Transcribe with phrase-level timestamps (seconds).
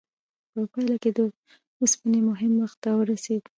[0.51, 1.19] په پایله کې د
[1.81, 3.43] اوسپنې مهم وخت راورسید.